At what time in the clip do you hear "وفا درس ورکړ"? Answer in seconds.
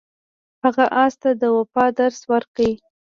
1.57-2.69